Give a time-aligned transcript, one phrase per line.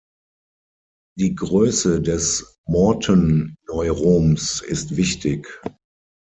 [1.15, 5.47] Die Größe des Morton-Neuroms ist wichtig.